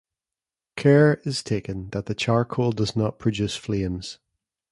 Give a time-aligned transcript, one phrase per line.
[0.75, 4.17] Care is taken that the charcoal does not produce flames.